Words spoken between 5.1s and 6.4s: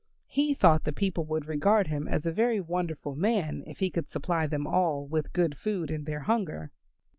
good food in their